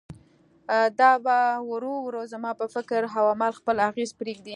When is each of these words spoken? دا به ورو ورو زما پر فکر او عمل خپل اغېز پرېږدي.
دا 0.99 1.11
به 1.25 1.37
ورو 1.69 1.93
ورو 2.05 2.21
زما 2.33 2.51
پر 2.59 2.67
فکر 2.75 3.03
او 3.17 3.25
عمل 3.33 3.51
خپل 3.59 3.77
اغېز 3.89 4.11
پرېږدي. 4.19 4.49